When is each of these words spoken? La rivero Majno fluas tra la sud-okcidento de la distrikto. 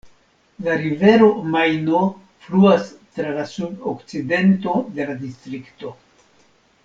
La 0.67 0.75
rivero 0.83 1.27
Majno 1.55 1.99
fluas 2.45 2.89
tra 3.17 3.35
la 3.35 3.45
sud-okcidento 3.53 4.77
de 4.97 5.09
la 5.11 5.19
distrikto. 5.25 5.95